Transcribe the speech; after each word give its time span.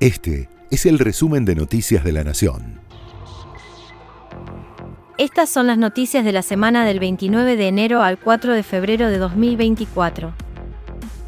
Este 0.00 0.48
es 0.70 0.86
el 0.86 0.98
resumen 0.98 1.44
de 1.44 1.54
Noticias 1.54 2.02
de 2.02 2.12
la 2.12 2.24
Nación. 2.24 2.80
Estas 5.18 5.50
son 5.50 5.66
las 5.66 5.76
noticias 5.76 6.24
de 6.24 6.32
la 6.32 6.40
semana 6.40 6.86
del 6.86 6.98
29 6.98 7.54
de 7.56 7.68
enero 7.68 8.02
al 8.02 8.18
4 8.18 8.54
de 8.54 8.62
febrero 8.62 9.08
de 9.08 9.18
2024. 9.18 10.32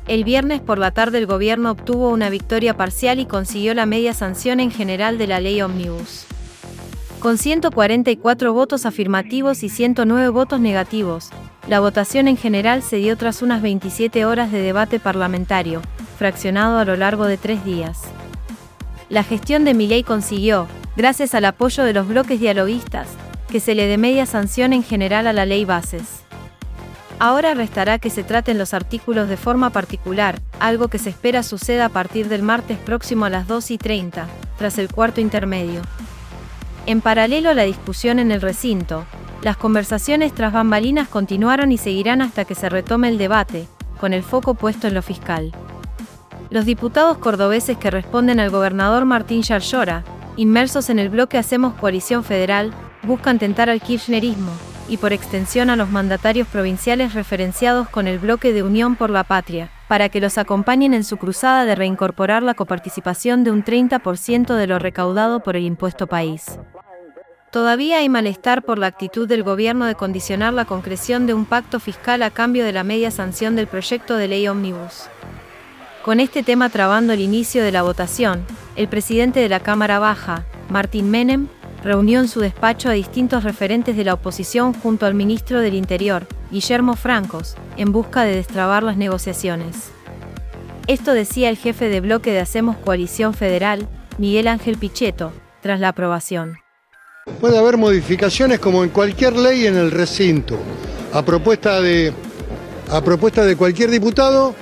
El 0.08 0.24
viernes 0.24 0.62
por 0.62 0.79
la 0.79 0.90
tarde 0.90 1.19
el 1.19 1.27
gobierno 1.27 1.72
obtuvo 1.72 2.08
una 2.08 2.30
victoria 2.30 2.74
parcial 2.74 3.21
y 3.21 3.27
consiguió 3.27 3.74
la 3.74 3.85
media 3.85 4.14
sanción 4.14 4.59
en 4.59 4.71
general 4.71 5.18
de 5.18 5.27
la 5.27 5.41
ley 5.41 5.61
Omnibus. 5.61 6.25
Con 7.18 7.36
144 7.36 8.54
votos 8.54 8.86
afirmativos 8.86 9.64
y 9.64 9.68
109 9.68 10.30
votos 10.30 10.61
negativos, 10.61 11.29
la 11.68 11.80
votación 11.80 12.27
en 12.27 12.39
general 12.39 12.82
se 12.82 12.96
dio 12.96 13.18
tras 13.18 13.43
unas 13.43 13.61
27 13.61 14.25
horas 14.25 14.50
de 14.50 14.62
debate 14.62 14.98
parlamentario, 14.98 15.82
fraccionado 16.16 16.79
a 16.79 16.86
lo 16.86 16.96
largo 16.96 17.27
de 17.27 17.36
tres 17.36 17.62
días 17.66 18.00
la 19.13 19.23
gestión 19.23 19.67
de 19.67 19.75
Milei 19.75 20.05
consiguió, 20.05 20.66
gracias 20.97 21.34
al 21.34 21.45
apoyo 21.45 21.84
de 21.84 21.93
los 21.93 22.09
bloques 22.09 22.41
dialoguistas, 22.41 23.09
que 23.51 23.61
se 23.61 23.75
le 23.75 23.87
dé 23.87 23.98
media 23.98 24.25
sanción 24.25 24.73
en 24.73 24.83
general 24.83 25.27
a 25.27 25.34
la 25.34 25.45
ley 25.45 25.66
bases. 25.66 26.23
Ahora 27.19 27.53
restará 27.53 27.98
que 27.98 28.09
se 28.09 28.25
traten 28.25 28.56
los 28.56 28.73
artículos 28.73 29.29
de 29.29 29.37
forma 29.37 29.69
particular, 29.69 30.41
algo 30.61 30.89
que 30.89 30.97
se 30.97 31.11
espera 31.11 31.43
suceda 31.43 31.84
a 31.84 31.89
partir 31.91 32.30
del 32.30 32.43
martes 32.43 32.79
próximo 32.79 33.27
a 33.27 33.29
las 33.29 33.47
2 33.47 33.73
y 33.73 33.77
30, 33.77 34.27
tras 34.56 34.79
el 34.79 34.91
cuarto 34.91 35.20
intermedio. 35.20 35.83
En 36.87 37.03
paralelo 37.03 37.51
a 37.51 37.55
la 37.55 37.65
discusión 37.65 38.19
en 38.19 38.33
el 38.33 38.41
recinto, 38.41 39.05
las 39.42 39.59
conversaciones 39.59 40.34
tras 40.34 40.55
bambalinas 40.55 41.09
continuaron 41.09 41.70
y 41.70 41.77
seguirán 41.77 42.23
hasta 42.23 42.47
que 42.47 42.55
se 42.55 42.70
retome 42.70 43.09
el 43.09 43.19
debate, 43.19 43.69
con 44.01 44.15
el 44.15 44.23
foco 44.23 44.55
puesto 44.55 44.89
en 44.89 44.95
lo 44.95 45.03
fiscal. 45.03 45.53
Los 46.52 46.66
diputados 46.66 47.16
cordobeses 47.16 47.79
que 47.79 47.91
responden 47.91 48.38
al 48.38 48.51
gobernador 48.51 49.06
Martín 49.06 49.41
Yarlora, 49.41 50.05
inmersos 50.37 50.91
en 50.91 50.98
el 50.98 51.09
bloque 51.09 51.38
Hacemos 51.38 51.73
Coalición 51.73 52.25
Federal, 52.25 52.75
buscan 53.05 53.39
tentar 53.39 53.70
al 53.70 53.81
kirchnerismo, 53.81 54.53
y 54.86 54.98
por 54.98 55.14
extensión 55.14 55.70
a 55.70 55.77
los 55.77 55.89
mandatarios 55.89 56.47
provinciales 56.47 57.14
referenciados 57.14 57.89
con 57.89 58.06
el 58.06 58.19
bloque 58.19 58.53
de 58.53 58.62
Unión 58.62 58.97
por 58.97 59.08
la 59.08 59.25
Patria, 59.25 59.70
para 59.89 60.11
que 60.11 60.20
los 60.20 60.36
acompañen 60.36 60.92
en 60.92 61.05
su 61.05 61.17
cruzada 61.17 61.64
de 61.64 61.75
reincorporar 61.75 62.42
la 62.42 62.53
coparticipación 62.53 63.45
de 63.45 63.50
un 63.50 63.64
30% 63.64 64.55
de 64.55 64.67
lo 64.67 64.78
recaudado 64.78 65.41
por 65.41 65.56
el 65.56 65.64
impuesto 65.64 66.06
país. 66.06 66.58
Todavía 67.50 67.97
hay 67.97 68.11
malestar 68.11 68.62
por 68.62 68.78
la 68.78 68.89
actitud 68.89 69.27
del 69.27 69.42
gobierno 69.42 69.86
de 69.86 69.95
condicionar 69.95 70.53
la 70.53 70.67
concreción 70.67 71.27
de 71.27 71.33
un 71.33 71.47
pacto 71.47 71.80
fiscal 71.80 72.23
a 72.23 72.28
cambio 72.30 72.62
de 72.67 72.73
la 72.73 72.84
media 72.84 73.11
sanción 73.11 73.56
del 73.56 73.69
proyecto 73.69 74.17
de 74.17 74.28
ley 74.28 74.47
Omnibus. 74.48 75.08
Con 76.03 76.19
este 76.19 76.42
tema 76.42 76.69
trabando 76.69 77.12
el 77.12 77.20
inicio 77.20 77.62
de 77.62 77.70
la 77.70 77.83
votación, 77.83 78.45
el 78.75 78.89
presidente 78.89 79.39
de 79.39 79.48
la 79.48 79.61
Cámara 79.61 80.00
Baja, 80.00 80.45
Martín 80.69 81.12
Menem, 81.12 81.47
reunió 81.84 82.19
en 82.19 82.27
su 82.27 82.41
despacho 82.41 82.89
a 82.89 82.92
distintos 82.92 83.45
referentes 83.45 83.97
de 83.97 84.03
la 84.03 84.14
oposición 84.14 84.75
junto 84.75 85.06
al 85.06 85.14
ministro 85.14 85.61
del 85.61 85.75
Interior, 85.75 86.27
Guillermo 86.50 86.97
Francos, 86.97 87.55
en 87.77 87.92
busca 87.92 88.25
de 88.25 88.34
destrabar 88.34 88.83
las 88.83 88.97
negociaciones. 88.97 89.91
Esto 90.89 91.14
decía 91.14 91.48
el 91.48 91.56
jefe 91.56 91.89
de 91.89 92.00
bloque 92.00 92.33
de 92.33 92.41
Hacemos 92.41 92.77
Coalición 92.78 93.33
Federal, 93.33 93.86
Miguel 94.19 94.48
Ángel 94.48 94.78
Pichetto, 94.78 95.33
tras 95.61 95.78
la 95.78 95.91
aprobación. 95.91 96.56
Puede 97.41 97.58
haber 97.58 97.77
modificaciones 97.77 98.58
como 98.58 98.83
en 98.83 98.91
cualquier 98.91 99.36
ley 99.36 99.69
en 99.69 99.77
el 99.77 99.92
recinto. 99.92 100.58
A 101.12 101.25
propuesta 101.25 101.80
de, 101.80 102.12
a 102.91 103.00
propuesta 103.03 103.45
de 103.45 103.55
cualquier 103.55 103.89
diputado, 103.89 104.56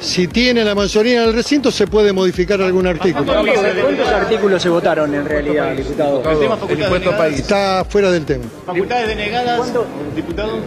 si 0.00 0.28
tiene 0.28 0.64
la 0.64 0.74
mayoría 0.74 1.22
en 1.22 1.28
el 1.28 1.34
recinto, 1.34 1.70
se 1.70 1.86
puede 1.86 2.12
modificar 2.12 2.60
algún 2.60 2.86
artículo. 2.86 3.24
¿Cuántos 3.24 4.08
artículos 4.08 4.62
se 4.62 4.68
votaron 4.68 5.14
en 5.14 5.24
realidad, 5.24 5.74
diputado? 5.74 6.22
El 6.68 6.80
impuesto 6.80 7.16
país. 7.16 7.40
Está 7.40 7.84
fuera 7.88 8.10
del 8.10 8.24
tema. 8.24 8.44
Facultades 8.66 9.08
denegadas, 9.08 9.72
diputado. 10.14 10.58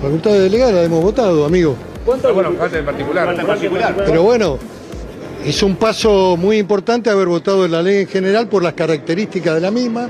Facultades 0.00 0.42
delegadas 0.42 0.86
hemos 0.86 1.02
votado, 1.02 1.44
amigo. 1.44 1.76
¿Cuánto? 2.04 2.32
Bueno, 2.32 2.52
falta 2.58 2.78
en 2.78 2.84
particular. 2.84 3.34
en 3.38 3.46
particular. 3.46 3.94
Pero 4.04 4.22
bueno, 4.22 4.58
es 5.44 5.62
un 5.62 5.76
paso 5.76 6.36
muy 6.36 6.58
importante 6.58 7.10
haber 7.10 7.28
votado 7.28 7.66
la 7.68 7.82
ley 7.82 8.02
en 8.02 8.08
general 8.08 8.48
por 8.48 8.62
las 8.62 8.74
características 8.74 9.54
de 9.54 9.60
la 9.60 9.70
misma. 9.70 10.08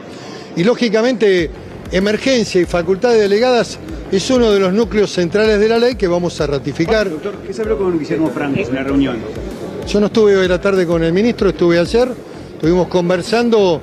Y 0.56 0.62
lógicamente, 0.62 1.50
emergencia 1.92 2.60
y 2.60 2.64
facultades 2.64 3.20
delegadas 3.20 3.78
es 4.10 4.30
uno 4.30 4.50
de 4.50 4.60
los 4.60 4.72
núcleos 4.72 5.10
centrales 5.12 5.58
de 5.58 5.68
la 5.68 5.78
ley 5.78 5.96
que 5.96 6.06
vamos 6.06 6.40
a 6.40 6.46
ratificar. 6.46 7.08
Doctor, 7.10 7.36
¿qué 7.46 7.52
se 7.52 7.62
habló 7.62 7.78
con 7.78 7.98
Guillermo 7.98 8.30
Franco 8.30 8.60
en 8.60 8.74
la 8.74 8.84
reunión? 8.84 9.16
Yo 9.88 10.00
no 10.00 10.06
estuve 10.06 10.36
hoy 10.36 10.48
la 10.48 10.60
tarde 10.60 10.86
con 10.86 11.02
el 11.02 11.12
ministro, 11.12 11.50
estuve 11.50 11.78
ayer, 11.78 12.08
estuvimos 12.54 12.88
conversando 12.88 13.80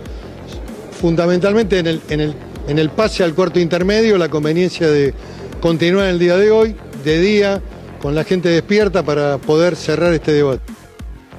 fundamentalmente 0.99 1.79
en 1.79 1.87
el, 1.87 2.01
en 2.09 2.21
el, 2.21 2.35
en 2.67 2.79
el 2.79 2.89
pase 2.89 3.23
al 3.23 3.33
cuarto 3.33 3.59
intermedio, 3.59 4.17
la 4.17 4.29
conveniencia 4.29 4.87
de 4.87 5.13
continuar 5.59 6.07
el 6.07 6.19
día 6.19 6.37
de 6.37 6.51
hoy, 6.51 6.75
de 7.03 7.19
día, 7.19 7.61
con 8.01 8.15
la 8.15 8.23
gente 8.23 8.49
despierta 8.49 9.03
para 9.03 9.37
poder 9.37 9.75
cerrar 9.75 10.13
este 10.13 10.31
debate. 10.33 10.61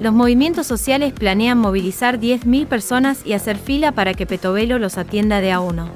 Los 0.00 0.12
movimientos 0.12 0.66
sociales 0.66 1.12
planean 1.12 1.58
movilizar 1.58 2.18
10.000 2.18 2.66
personas 2.66 3.20
y 3.24 3.34
hacer 3.34 3.56
fila 3.56 3.92
para 3.92 4.14
que 4.14 4.26
Petovelo 4.26 4.78
los 4.78 4.98
atienda 4.98 5.40
de 5.40 5.52
a 5.52 5.60
uno. 5.60 5.88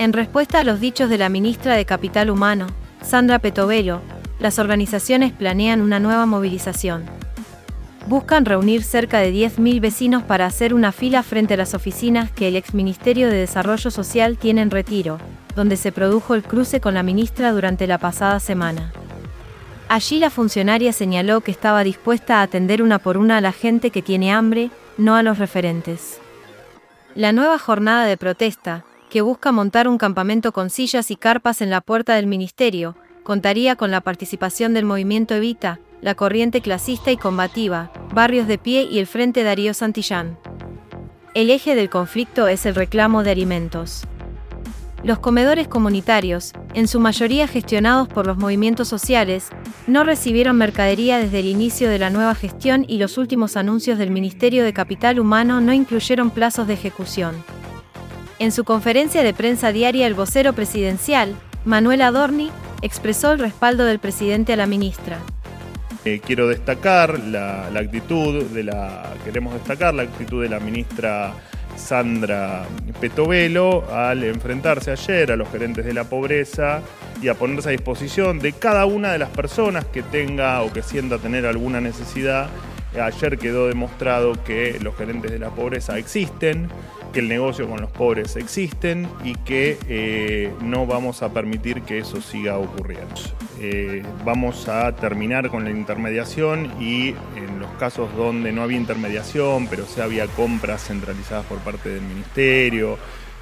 En 0.00 0.14
respuesta 0.14 0.60
a 0.60 0.64
los 0.64 0.80
dichos 0.80 1.10
de 1.10 1.18
la 1.18 1.28
ministra 1.28 1.74
de 1.76 1.84
Capital 1.84 2.30
Humano, 2.30 2.68
Sandra 3.02 3.38
Petovelo, 3.38 4.00
las 4.38 4.58
organizaciones 4.58 5.30
planean 5.30 5.82
una 5.82 6.00
nueva 6.00 6.24
movilización. 6.24 7.04
Buscan 8.06 8.46
reunir 8.46 8.82
cerca 8.82 9.18
de 9.18 9.30
10.000 9.30 9.78
vecinos 9.78 10.22
para 10.22 10.46
hacer 10.46 10.72
una 10.72 10.90
fila 10.92 11.22
frente 11.22 11.52
a 11.52 11.58
las 11.58 11.74
oficinas 11.74 12.30
que 12.30 12.48
el 12.48 12.56
exministerio 12.56 13.28
de 13.28 13.36
Desarrollo 13.36 13.90
Social 13.90 14.38
tiene 14.38 14.62
en 14.62 14.70
retiro, 14.70 15.18
donde 15.54 15.76
se 15.76 15.92
produjo 15.92 16.34
el 16.34 16.44
cruce 16.44 16.80
con 16.80 16.94
la 16.94 17.02
ministra 17.02 17.52
durante 17.52 17.86
la 17.86 17.98
pasada 17.98 18.40
semana. 18.40 18.92
Allí 19.90 20.18
la 20.18 20.30
funcionaria 20.30 20.94
señaló 20.94 21.42
que 21.42 21.50
estaba 21.50 21.84
dispuesta 21.84 22.38
a 22.38 22.42
atender 22.44 22.80
una 22.80 23.00
por 23.00 23.18
una 23.18 23.36
a 23.36 23.42
la 23.42 23.52
gente 23.52 23.90
que 23.90 24.00
tiene 24.00 24.32
hambre, 24.32 24.70
no 24.96 25.14
a 25.14 25.22
los 25.22 25.36
referentes. 25.36 26.20
La 27.14 27.32
nueva 27.32 27.58
jornada 27.58 28.06
de 28.06 28.16
protesta, 28.16 28.86
que 29.10 29.20
busca 29.20 29.52
montar 29.52 29.88
un 29.88 29.98
campamento 29.98 30.52
con 30.52 30.70
sillas 30.70 31.10
y 31.10 31.16
carpas 31.16 31.60
en 31.60 31.68
la 31.68 31.82
puerta 31.82 32.14
del 32.14 32.26
ministerio, 32.26 32.96
contaría 33.24 33.76
con 33.76 33.90
la 33.90 34.00
participación 34.00 34.72
del 34.72 34.86
movimiento 34.86 35.34
Evita, 35.34 35.80
la 36.00 36.14
corriente 36.14 36.62
clasista 36.62 37.10
y 37.10 37.18
combativa, 37.18 37.92
Barrios 38.14 38.46
de 38.46 38.56
Pie 38.56 38.88
y 38.90 38.98
el 38.98 39.06
Frente 39.06 39.42
Darío 39.42 39.74
Santillán. 39.74 40.38
El 41.34 41.50
eje 41.50 41.74
del 41.74 41.90
conflicto 41.90 42.48
es 42.48 42.64
el 42.64 42.74
reclamo 42.74 43.22
de 43.22 43.32
alimentos. 43.32 44.04
Los 45.02 45.18
comedores 45.18 45.66
comunitarios, 45.66 46.52
en 46.74 46.86
su 46.86 47.00
mayoría 47.00 47.48
gestionados 47.48 48.06
por 48.06 48.26
los 48.26 48.36
movimientos 48.36 48.86
sociales, 48.88 49.48
no 49.86 50.04
recibieron 50.04 50.56
mercadería 50.56 51.18
desde 51.18 51.40
el 51.40 51.46
inicio 51.46 51.88
de 51.88 51.98
la 51.98 52.10
nueva 52.10 52.34
gestión 52.34 52.84
y 52.86 52.98
los 52.98 53.18
últimos 53.18 53.56
anuncios 53.56 53.98
del 53.98 54.10
Ministerio 54.10 54.62
de 54.62 54.72
Capital 54.72 55.18
Humano 55.18 55.60
no 55.60 55.72
incluyeron 55.72 56.30
plazos 56.30 56.66
de 56.66 56.74
ejecución. 56.74 57.59
En 58.40 58.52
su 58.52 58.64
conferencia 58.64 59.22
de 59.22 59.34
prensa 59.34 59.70
diaria, 59.70 60.06
el 60.06 60.14
vocero 60.14 60.54
presidencial, 60.54 61.36
Manuel 61.66 62.00
Adorni, 62.00 62.50
expresó 62.80 63.32
el 63.32 63.38
respaldo 63.38 63.84
del 63.84 63.98
presidente 63.98 64.54
a 64.54 64.56
la 64.56 64.66
ministra. 64.66 65.18
Eh, 66.06 66.22
quiero 66.24 66.48
destacar 66.48 67.20
la, 67.20 67.66
actitud 67.66 68.42
de 68.44 68.64
la, 68.64 69.12
queremos 69.26 69.52
destacar 69.52 69.92
la 69.92 70.04
actitud 70.04 70.42
de 70.42 70.48
la 70.48 70.58
ministra 70.58 71.34
Sandra 71.76 72.64
Petovelo 72.98 73.84
al 73.92 74.24
enfrentarse 74.24 74.90
ayer 74.90 75.32
a 75.32 75.36
los 75.36 75.50
gerentes 75.50 75.84
de 75.84 75.92
la 75.92 76.04
pobreza 76.04 76.80
y 77.20 77.28
a 77.28 77.34
ponerse 77.34 77.68
a 77.68 77.72
disposición 77.72 78.38
de 78.38 78.54
cada 78.54 78.86
una 78.86 79.12
de 79.12 79.18
las 79.18 79.28
personas 79.28 79.84
que 79.84 80.02
tenga 80.02 80.62
o 80.62 80.72
que 80.72 80.80
sienta 80.80 81.18
tener 81.18 81.44
alguna 81.44 81.82
necesidad. 81.82 82.48
Ayer 82.98 83.36
quedó 83.36 83.68
demostrado 83.68 84.32
que 84.44 84.78
los 84.80 84.96
gerentes 84.96 85.30
de 85.30 85.38
la 85.38 85.50
pobreza 85.50 85.98
existen, 85.98 86.70
que 87.12 87.20
el 87.20 87.28
negocio 87.28 87.68
con 87.68 87.80
los 87.80 87.90
pobres 87.90 88.36
existen 88.36 89.08
y 89.24 89.34
que 89.34 89.78
eh, 89.88 90.52
no 90.62 90.86
vamos 90.86 91.22
a 91.22 91.32
permitir 91.32 91.82
que 91.82 91.98
eso 91.98 92.20
siga 92.20 92.58
ocurriendo. 92.58 93.14
Eh, 93.60 94.02
vamos 94.24 94.68
a 94.68 94.94
terminar 94.96 95.50
con 95.50 95.64
la 95.64 95.70
intermediación 95.70 96.72
y 96.80 97.10
en 97.36 97.58
los 97.58 97.70
casos 97.78 98.14
donde 98.16 98.52
no 98.52 98.62
había 98.62 98.78
intermediación, 98.78 99.66
pero 99.68 99.84
sí 99.86 100.00
había 100.00 100.26
compras 100.26 100.84
centralizadas 100.86 101.44
por 101.46 101.58
parte 101.58 101.90
del 101.90 102.02
ministerio, 102.02 102.98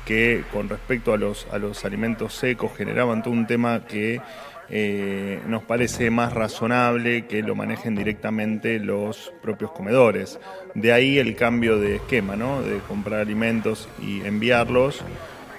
que 0.09 0.43
con 0.51 0.71
respecto 0.71 1.13
a 1.13 1.19
los, 1.19 1.47
alimentos 1.85 2.33
secos 2.33 2.75
generaban 2.75 3.23
todo 3.23 3.35
un 3.35 3.47
tema 3.47 3.85
que 3.85 4.23
eh, 4.71 5.39
nos 5.47 5.65
parece 5.65 6.09
más 6.11 6.33
razonable 6.33 7.27
que 7.27 7.43
lo 7.43 7.55
manejen 7.55 7.95
directamente 7.95 8.79
los 8.79 9.35
propios 9.43 9.71
comedores. 9.73 10.41
De 10.75 10.95
ahí 10.95 11.19
el 11.19 11.37
cambio 11.37 11.79
de 11.79 11.97
esquema, 11.97 12.37
¿no? 12.37 12.63
de 12.63 12.79
comprar 12.89 13.21
alimentos 13.21 13.87
y 14.03 14.23
enviarlos 14.23 15.03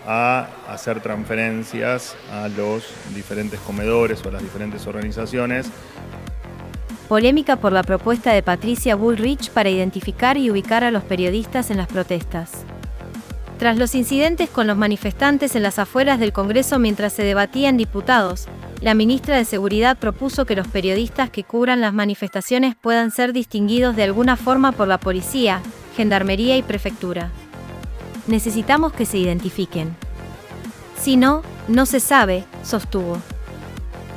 a 0.07 0.47
hacer 0.67 0.99
transferencias 0.99 2.15
a 2.31 2.47
los 2.47 2.91
diferentes 3.13 3.59
comedores 3.59 4.25
o 4.25 4.29
a 4.29 4.31
las 4.31 4.41
diferentes 4.41 4.87
organizaciones 4.87 5.71
Polémica 7.07 7.55
por 7.55 7.71
la 7.71 7.83
propuesta 7.83 8.33
de 8.33 8.43
Patricia 8.43 8.95
Bullrich 8.95 9.49
para 9.51 9.69
identificar 9.69 10.37
y 10.37 10.49
ubicar 10.51 10.83
a 10.83 10.91
los 10.91 11.03
periodistas 11.03 11.71
en 11.71 11.77
las 11.77 11.87
protestas. 11.87 12.65
Tras 13.59 13.77
los 13.77 13.93
incidentes 13.93 14.49
con 14.49 14.67
los 14.67 14.77
manifestantes 14.77 15.53
en 15.53 15.63
las 15.63 15.79
afueras 15.79 16.17
del 16.17 16.31
Congreso 16.31 16.79
mientras 16.79 17.11
se 17.11 17.23
debatían 17.23 17.75
diputados, 17.75 18.47
la 18.79 18.93
ministra 18.93 19.35
de 19.35 19.43
Seguridad 19.43 19.97
propuso 19.97 20.45
que 20.45 20.55
los 20.55 20.65
periodistas 20.69 21.29
que 21.29 21.43
cubran 21.43 21.81
las 21.81 21.93
manifestaciones 21.93 22.75
puedan 22.75 23.11
ser 23.11 23.33
distinguidos 23.33 23.97
de 23.97 24.03
alguna 24.03 24.37
forma 24.37 24.71
por 24.71 24.87
la 24.87 24.97
policía, 24.97 25.59
gendarmería 25.97 26.55
y 26.55 26.63
prefectura. 26.63 27.31
Necesitamos 28.27 28.93
que 28.93 29.05
se 29.05 29.17
identifiquen. 29.17 29.93
Si 30.97 31.17
no, 31.17 31.41
no 31.67 31.85
se 31.85 31.99
sabe, 31.99 32.45
sostuvo. 32.63 33.17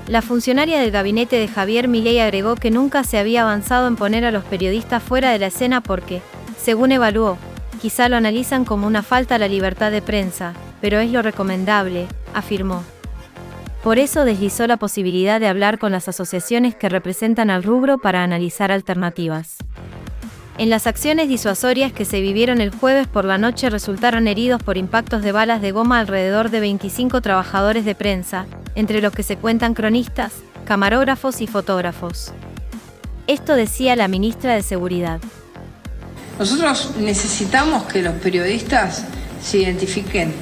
La 0.06 0.22
funcionaria 0.22 0.78
del 0.78 0.92
gabinete 0.92 1.34
de 1.34 1.48
Javier 1.48 1.88
Milei 1.88 2.20
agregó 2.20 2.54
que 2.54 2.70
nunca 2.70 3.02
se 3.02 3.18
había 3.18 3.42
avanzado 3.42 3.88
en 3.88 3.96
poner 3.96 4.24
a 4.24 4.30
los 4.30 4.44
periodistas 4.44 5.02
fuera 5.02 5.32
de 5.32 5.40
la 5.40 5.46
escena 5.46 5.80
porque, 5.80 6.22
según 6.62 6.92
evaluó, 6.92 7.38
quizá 7.82 8.08
lo 8.08 8.17
analizan 8.17 8.64
como 8.64 8.87
una 8.87 9.02
falta 9.02 9.34
a 9.34 9.38
la 9.38 9.49
libertad 9.49 9.90
de 9.90 10.02
prensa, 10.02 10.55
pero 10.81 11.00
es 11.00 11.11
lo 11.11 11.20
recomendable, 11.20 12.06
afirmó. 12.32 12.84
Por 13.82 13.99
eso 13.99 14.25
deslizó 14.25 14.69
la 14.69 14.76
posibilidad 14.76 15.40
de 15.40 15.49
hablar 15.49 15.81
con 15.81 15.90
las 15.90 16.06
asociaciones 16.06 16.76
que 16.76 16.88
representan 16.88 17.50
al 17.50 17.64
rubro 17.64 17.99
para 17.99 18.23
analizar 18.23 18.70
alternativas. 18.70 19.56
En 20.58 20.70
las 20.70 20.87
acciones 20.87 21.29
disuasorias 21.29 21.93
que 21.93 22.05
se 22.05 22.20
vivieron 22.20 22.61
el 22.61 22.70
jueves 22.70 23.08
por 23.08 23.25
la 23.25 23.37
noche 23.37 23.69
resultaron 23.69 24.29
heridos 24.29 24.62
por 24.62 24.76
impactos 24.76 25.23
de 25.23 25.32
balas 25.32 25.61
de 25.61 25.73
goma 25.73 25.99
alrededor 25.99 26.50
de 26.50 26.61
25 26.61 27.20
trabajadores 27.20 27.84
de 27.84 27.96
prensa, 27.96 28.46
entre 28.76 29.02
los 29.02 29.12
que 29.12 29.25
se 29.25 29.38
cuentan 29.38 29.75
cronistas, 29.75 30.34
camarógrafos 30.67 31.40
y 31.40 31.49
fotógrafos. 31.49 32.32
Esto 33.26 33.56
decía 33.56 33.96
la 33.96 34.06
ministra 34.06 34.55
de 34.55 34.62
Seguridad. 34.62 35.20
Nosotros 36.38 36.93
necesitamos 36.99 37.84
que 37.84 38.02
los 38.02 38.14
periodistas 38.14 39.05
se 39.43 39.58
identifiquen, 39.58 40.32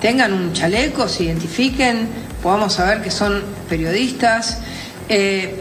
tengan 0.00 0.32
un 0.32 0.52
chaleco, 0.52 1.08
se 1.08 1.24
identifiquen, 1.24 2.08
podamos 2.42 2.74
saber 2.74 3.02
que 3.02 3.10
son 3.10 3.42
periodistas. 3.68 4.58
Eh, 5.08 5.60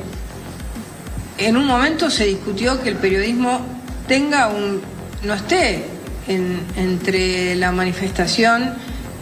en 1.37 1.57
un 1.57 1.65
momento 1.65 2.09
se 2.09 2.25
discutió 2.25 2.81
que 2.81 2.89
el 2.89 2.95
periodismo 2.95 3.61
tenga 4.07 4.47
un 4.47 4.81
no 5.25 5.33
esté 5.33 5.83
entre 6.27 7.55
la 7.55 7.71
manifestación 7.71 8.73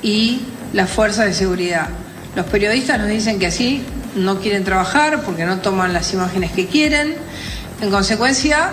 y 0.01 0.41
las 0.73 0.89
fuerzas 0.89 1.25
de 1.25 1.33
seguridad. 1.33 1.89
Los 2.35 2.45
periodistas 2.47 2.99
nos 2.99 3.07
dicen 3.07 3.39
que 3.39 3.47
así 3.47 3.81
no 4.15 4.39
quieren 4.39 4.63
trabajar 4.63 5.21
porque 5.23 5.45
no 5.45 5.59
toman 5.59 5.93
las 5.93 6.13
imágenes 6.13 6.51
que 6.51 6.67
quieren. 6.67 7.15
En 7.81 7.89
consecuencia, 7.89 8.71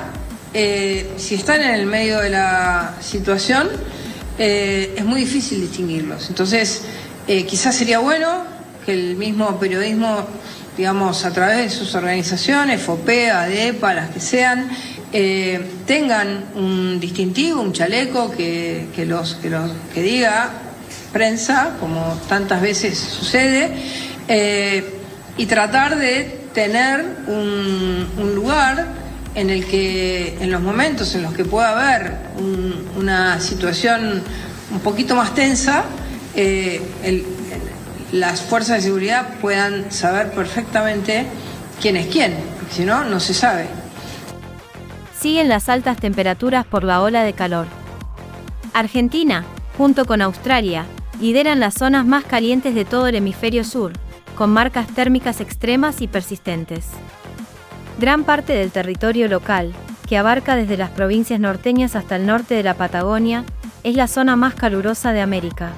eh, 0.55 1.13
si 1.17 1.35
están 1.35 1.63
en 1.63 1.75
el 1.75 1.87
medio 1.87 2.19
de 2.21 2.31
la 2.31 2.95
situación, 3.01 3.69
eh, 4.39 4.95
es 4.97 5.05
muy 5.05 5.21
difícil 5.21 5.61
distinguirlos. 5.61 6.29
Entonces, 6.29 6.83
eh, 7.27 7.45
quizás 7.45 7.77
sería 7.77 7.99
bueno 7.99 8.45
que 8.85 8.93
el 8.93 9.17
mismo 9.17 9.59
periodismo 9.59 10.27
digamos, 10.77 11.27
a 11.27 11.33
través 11.33 11.59
de 11.59 11.69
sus 11.69 11.95
organizaciones, 11.95 12.81
FOPEA, 12.81 13.43
ADEPA, 13.43 13.93
las 13.93 14.11
que 14.11 14.21
sean, 14.21 14.71
tengan 15.85 16.45
un 16.55 16.99
distintivo, 16.99 17.61
un 17.61 17.75
chaleco 17.75 18.31
que, 18.31 18.87
los, 19.07 19.35
que, 19.35 19.51
los, 19.51 19.73
que 19.93 20.01
diga 20.01 20.49
prensa, 21.13 21.77
como 21.81 22.19
tantas 22.29 22.63
veces 22.63 22.97
sucede, 22.99 23.75
y 25.37 25.47
tratar 25.47 25.99
de 25.99 26.41
tener 26.53 27.05
un, 27.27 28.35
lugar 28.35 28.87
en 29.35 29.51
el 29.51 29.65
que, 29.65 30.37
en 30.41 30.51
los 30.51 30.61
momentos 30.61 31.15
en 31.15 31.23
los 31.23 31.33
que 31.33 31.45
pueda 31.45 31.71
haber 31.71 32.17
una 32.97 33.41
situación 33.41 34.23
un 34.73 34.81
poquito 34.81 35.15
más 35.15 35.35
tensa, 35.35 35.85
eh, 36.35 36.81
las 38.13 38.41
fuerzas 38.43 38.77
de 38.77 38.83
seguridad 38.83 39.35
puedan 39.41 39.91
saber 39.93 40.33
perfectamente 40.33 41.27
quién 41.81 41.97
es 41.97 42.07
quién, 42.07 42.35
porque 42.59 42.75
si 42.75 42.85
no, 42.85 43.05
no 43.05 43.21
se 43.21 43.35
sabe. 43.35 43.67
Siguen 45.19 45.49
las 45.49 45.69
altas 45.69 45.99
temperaturas 45.99 46.67
por 46.67 46.83
la 46.83 47.03
ola 47.03 47.25
de 47.25 47.33
calor. 47.35 47.67
Argentina, 48.73 49.45
junto 49.77 50.05
con 50.07 50.23
Australia, 50.23 50.87
lideran 51.21 51.61
las 51.61 51.75
zonas 51.75 52.07
más 52.07 52.25
calientes 52.25 52.75
de 52.75 52.85
todo 52.85 53.07
el 53.07 53.17
hemisferio 53.17 53.65
sur, 53.65 53.93
con 54.35 54.51
marcas 54.51 54.87
térmicas 54.89 55.41
extremas 55.41 56.01
y 56.01 56.09
persistentes. 56.09 56.87
Gran 57.99 58.25
parte 58.25 58.55
del 58.55 58.71
territorio 58.71 59.29
local, 59.29 59.73
que 60.09 60.17
abarca 60.17 60.57
desde 60.57 60.77
las 60.77 60.91
provincias 60.91 61.41
norteñas 61.41 61.97
hasta 61.97 62.17
el 62.17 62.27
norte 62.27 62.55
de 62.55 62.63
la 62.63 62.75
Patagonia, 62.75 63.45
es 63.85 63.95
la 63.95 64.09
zona 64.09 64.37
más 64.37 64.55
calurosa 64.55 65.13
de 65.13 65.21
América. 65.21 65.73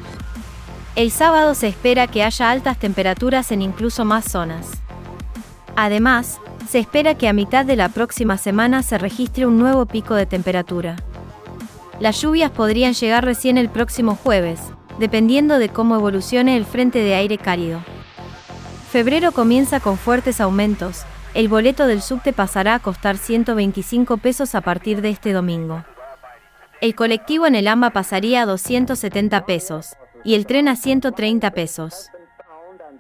El 0.95 1.11
sábado 1.11 1.55
se 1.55 1.69
espera 1.69 2.07
que 2.07 2.23
haya 2.23 2.51
altas 2.51 2.79
temperaturas 2.79 3.51
en 3.53 3.63
incluso 3.63 4.05
más 4.05 4.25
zonas. 4.25 4.71
Además, 5.75 6.41
se 6.69 6.79
espera 6.79 7.15
que 7.15 7.29
a 7.29 7.33
mitad 7.33 7.65
de 7.65 7.77
la 7.77 7.89
próxima 7.89 8.39
semana 8.39 8.83
se 8.83 8.99
registre 8.99 9.47
un 9.47 9.59
nuevo 9.59 9.87
pico 9.87 10.15
de 10.15 10.27
temperatura. 10.27 10.97
Las 12.01 12.21
lluvias 12.21 12.51
podrían 12.51 12.95
llegar 12.95 13.25
recién 13.25 13.59
el 13.59 13.69
próximo 13.69 14.17
jueves, 14.17 14.61
dependiendo 14.99 15.59
de 15.59 15.69
cómo 15.69 15.95
evolucione 15.95 16.57
el 16.57 16.65
frente 16.65 16.99
de 16.99 17.15
aire 17.15 17.39
cálido. 17.39 17.81
Febrero 18.91 19.33
comienza 19.33 19.81
con 19.81 19.97
fuertes 19.97 20.41
aumentos, 20.41 21.05
el 21.35 21.49
boleto 21.49 21.87
del 21.87 22.03
subte 22.03 22.33
pasará 22.33 22.75
a 22.75 22.79
costar 22.79 23.17
125 23.17 24.19
pesos 24.19 24.55
a 24.55 24.61
partir 24.61 25.01
de 25.01 25.11
este 25.11 25.33
domingo. 25.33 25.85
El 26.81 26.95
colectivo 26.95 27.47
en 27.47 27.55
el 27.55 27.69
AMBA 27.69 27.91
pasaría 27.91 28.43
a 28.43 28.47
270 28.47 29.47
pesos, 29.47 29.97
y 30.25 30.35
el 30.35 30.47
tren 30.47 30.69
a 30.69 30.77
130 30.77 31.51
pesos. 31.53 32.09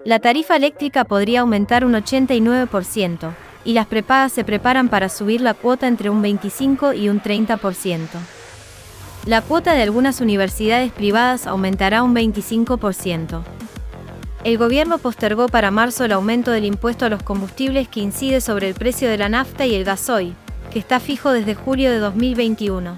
La 0.05 0.19
tarifa 0.19 0.57
eléctrica 0.57 1.05
podría 1.05 1.41
aumentar 1.41 1.85
un 1.85 1.93
89%, 1.93 3.33
y 3.65 3.75
las 3.75 3.87
prepagas 3.87 4.33
se 4.33 4.45
preparan 4.45 4.89
para 4.89 5.09
subir 5.09 5.41
la 5.41 5.55
cuota 5.55 5.87
entre 5.87 6.11
un 6.11 6.23
25 6.23 6.95
y 6.95 7.09
un 7.09 7.21
30%. 7.21 8.09
La 9.27 9.41
cuota 9.43 9.75
de 9.75 9.83
algunas 9.83 10.21
universidades 10.21 10.91
privadas 10.91 11.47
aumentará 11.47 12.03
un 12.03 12.15
25%. 12.15 13.43
El 14.45 14.59
gobierno 14.59 14.99
postergó 14.99 15.47
para 15.47 15.71
marzo 15.71 16.05
el 16.05 16.13
aumento 16.13 16.51
del 16.51 16.65
impuesto 16.65 17.05
a 17.05 17.09
los 17.09 17.23
combustibles 17.23 17.87
que 17.87 18.01
incide 18.01 18.41
sobre 18.41 18.69
el 18.69 18.75
precio 18.75 19.09
de 19.09 19.17
la 19.17 19.29
nafta 19.29 19.67
y 19.67 19.75
el 19.75 19.85
gasoil, 19.85 20.35
que 20.73 20.81
está 20.81 20.99
fijo 20.99 21.31
desde 21.31 21.55
julio 21.55 21.93
de 21.93 21.99
2021. 21.99 22.97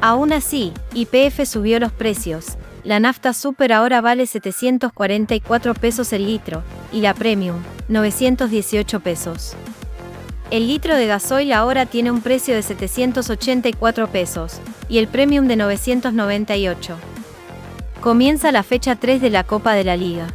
Aún 0.00 0.32
así, 0.32 0.72
IPF 0.94 1.44
subió 1.44 1.78
los 1.78 1.92
precios, 1.92 2.56
la 2.82 2.98
nafta 2.98 3.34
super 3.34 3.74
ahora 3.74 4.00
vale 4.00 4.26
744 4.26 5.74
pesos 5.74 6.14
el 6.14 6.24
litro, 6.24 6.62
y 6.92 7.02
la 7.02 7.12
premium, 7.12 7.56
918 7.88 9.00
pesos. 9.00 9.54
El 10.50 10.66
litro 10.66 10.96
de 10.96 11.06
gasoil 11.06 11.52
ahora 11.52 11.84
tiene 11.84 12.10
un 12.10 12.22
precio 12.22 12.54
de 12.54 12.62
784 12.62 14.08
pesos, 14.08 14.60
y 14.88 14.96
el 14.96 15.08
premium 15.08 15.46
de 15.46 15.56
998. 15.56 16.96
Comienza 18.00 18.52
la 18.52 18.62
fecha 18.62 18.94
3 18.94 19.20
de 19.20 19.28
la 19.28 19.42
Copa 19.42 19.72
de 19.72 19.82
la 19.82 19.96
Liga. 19.96 20.28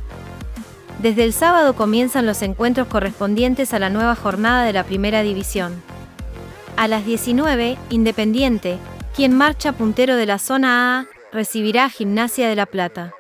Desde 1.02 1.24
el 1.24 1.32
sábado 1.32 1.76
comienzan 1.76 2.26
los 2.26 2.42
encuentros 2.42 2.88
correspondientes 2.88 3.74
a 3.74 3.80
la 3.80 3.90
nueva 3.90 4.16
jornada 4.16 4.66
de 4.66 4.74
la 4.74 4.84
Primera 4.84 5.24
División. 5.24 5.82
A 6.76 6.90
las 6.90 7.06
19, 7.06 7.78
Independiente, 7.90 8.78
quien 9.16 9.34
marcha 9.34 9.72
puntero 9.72 10.18
de 10.18 10.26
la 10.26 10.40
zona 10.40 11.00
A, 11.00 11.06
recibirá 11.32 11.86
a 11.86 11.90
Gimnasia 11.90 12.50
de 12.50 12.56
La 12.58 12.66
Plata. 12.66 13.14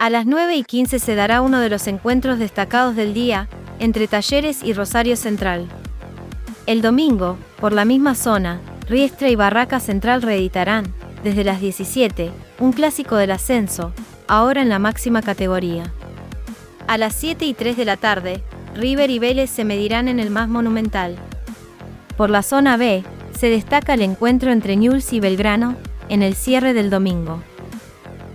A 0.00 0.10
las 0.10 0.26
9 0.26 0.56
y 0.56 0.64
15 0.64 0.98
se 0.98 1.14
dará 1.14 1.40
uno 1.40 1.60
de 1.60 1.70
los 1.70 1.86
encuentros 1.86 2.40
destacados 2.40 2.96
del 2.96 3.14
día, 3.14 3.48
entre 3.78 4.08
Talleres 4.08 4.64
y 4.64 4.72
Rosario 4.72 5.14
Central. 5.14 5.68
El 6.66 6.82
domingo, 6.82 7.36
por 7.60 7.72
la 7.72 7.84
misma 7.84 8.16
zona, 8.16 8.60
Riestra 8.88 9.28
y 9.28 9.36
Barraca 9.36 9.78
Central 9.78 10.22
reeditarán, 10.22 10.92
desde 11.24 11.42
las 11.42 11.60
17, 11.60 12.30
un 12.60 12.72
clásico 12.72 13.16
del 13.16 13.30
ascenso, 13.30 13.92
ahora 14.28 14.60
en 14.60 14.68
la 14.68 14.78
máxima 14.78 15.22
categoría. 15.22 15.92
A 16.86 16.98
las 16.98 17.14
7 17.14 17.46
y 17.46 17.54
3 17.54 17.78
de 17.78 17.84
la 17.86 17.96
tarde, 17.96 18.42
River 18.74 19.08
y 19.10 19.18
Vélez 19.18 19.50
se 19.50 19.64
medirán 19.64 20.06
en 20.06 20.20
el 20.20 20.30
más 20.30 20.48
monumental. 20.48 21.16
Por 22.18 22.28
la 22.28 22.42
zona 22.42 22.76
B, 22.76 23.02
se 23.36 23.48
destaca 23.48 23.94
el 23.94 24.02
encuentro 24.02 24.52
entre 24.52 24.76
Newell's 24.76 25.12
y 25.14 25.20
Belgrano, 25.20 25.76
en 26.10 26.22
el 26.22 26.34
cierre 26.34 26.74
del 26.74 26.90
domingo. 26.90 27.42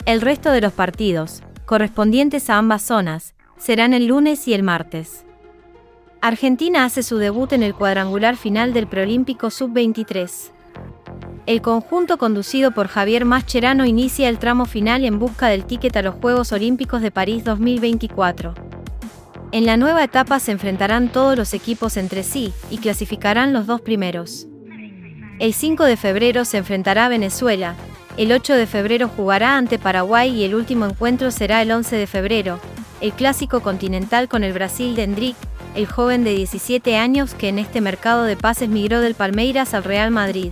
El 0.06 0.22
resto 0.22 0.52
de 0.52 0.62
los 0.62 0.74
partidos, 0.74 1.44
correspondientes 1.66 2.50
a 2.50 2.58
ambas 2.58 2.82
zonas, 2.82 3.36
serán 3.58 3.94
el 3.94 4.08
lunes 4.08 4.48
y 4.48 4.56
el 4.56 4.64
martes. 4.64 5.26
Argentina 6.22 6.86
hace 6.86 7.04
su 7.04 7.18
debut 7.18 7.54
en 7.54 7.62
el 7.62 7.76
cuadrangular 7.76 8.36
final 8.36 8.74
del 8.74 8.88
Preolímpico 8.88 9.52
Sub-23. 9.52 10.52
El 11.50 11.64
conjunto 11.64 12.20
conducido 12.20 12.70
por 12.70 12.88
Javier 12.88 13.26
Mascherano 13.26 13.84
inicia 13.84 14.30
el 14.30 14.38
tramo 14.38 14.68
final 14.68 15.04
en 15.04 15.18
busca 15.18 15.48
del 15.48 15.66
ticket 15.66 15.98
a 15.98 16.04
los 16.04 16.14
Juegos 16.14 16.52
Olímpicos 16.52 17.02
de 17.02 17.10
París 17.10 17.44
2024. 17.44 18.54
En 19.52 19.66
la 19.66 19.76
nueva 19.76 20.04
etapa 20.04 20.40
se 20.40 20.52
enfrentarán 20.52 21.12
todos 21.12 21.36
los 21.36 21.56
equipos 21.56 21.98
entre 21.98 22.22
sí 22.22 22.54
y 22.70 22.78
clasificarán 22.78 23.52
los 23.52 23.66
dos 23.66 23.82
primeros. 23.82 24.46
El 25.40 25.56
5 25.56 25.86
de 25.86 25.98
febrero 25.98 26.46
se 26.46 26.58
enfrentará 26.58 27.08
a 27.08 27.10
Venezuela, 27.10 27.74
el 28.16 28.32
8 28.32 28.54
de 28.54 28.68
febrero 28.68 29.08
jugará 29.08 29.58
ante 29.58 29.80
Paraguay 29.80 30.30
y 30.30 30.44
el 30.44 30.54
último 30.54 30.86
encuentro 30.86 31.32
será 31.32 31.64
el 31.64 31.72
11 31.72 31.96
de 31.96 32.06
febrero, 32.06 32.60
el 33.02 33.12
clásico 33.14 33.62
continental 33.62 34.30
con 34.30 34.44
el 34.44 34.54
Brasil 34.54 34.96
de 34.96 35.02
Endrick, 35.02 35.38
el 35.74 35.88
joven 35.88 36.24
de 36.24 36.36
17 36.36 36.96
años 36.96 37.34
que 37.34 37.50
en 37.50 37.58
este 37.58 37.82
mercado 37.82 38.26
de 38.26 38.38
pases 38.38 38.70
migró 38.70 39.02
del 39.02 39.16
Palmeiras 39.16 39.74
al 39.74 39.84
Real 39.84 40.12
Madrid. 40.12 40.52